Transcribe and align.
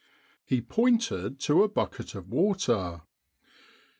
He 0.43 0.61
pointed 0.61 1.39
to 1.41 1.61
a 1.61 1.67
bucket 1.69 2.15
of 2.15 2.27
water. 2.31 3.03